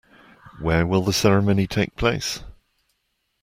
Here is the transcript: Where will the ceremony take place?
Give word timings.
Where 0.59 0.87
will 0.87 1.03
the 1.03 1.13
ceremony 1.13 1.67
take 1.67 1.95
place? 1.95 2.41